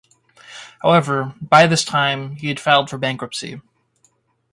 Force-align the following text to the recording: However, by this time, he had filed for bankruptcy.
However, 0.81 1.35
by 1.39 1.67
this 1.67 1.85
time, 1.85 2.35
he 2.37 2.47
had 2.47 2.59
filed 2.59 2.89
for 2.89 2.97
bankruptcy. 2.97 3.61